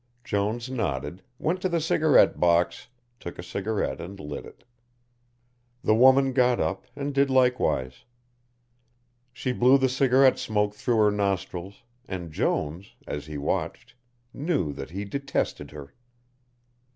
Jones 0.23 0.67
nodded, 0.67 1.21
went 1.37 1.61
to 1.61 1.69
the 1.69 1.79
cigarette 1.79 2.39
box, 2.39 2.87
took 3.19 3.37
a 3.37 3.43
cigarette 3.43 4.01
and 4.01 4.19
lit 4.19 4.47
it. 4.47 4.63
The 5.83 5.93
woman 5.93 6.33
got 6.33 6.59
up 6.59 6.87
and 6.95 7.13
did 7.13 7.29
likewise. 7.29 8.03
She 9.31 9.51
blew 9.51 9.77
the 9.77 9.89
cigarette 9.89 10.39
smoke 10.39 10.73
through 10.73 10.97
her 10.97 11.11
nostrils, 11.11 11.83
and 12.07 12.31
Jones, 12.31 12.95
as 13.05 13.27
he 13.27 13.37
watched, 13.37 13.93
knew 14.33 14.73
that 14.73 14.89
he 14.89 15.05
detested 15.05 15.69
her. 15.69 15.93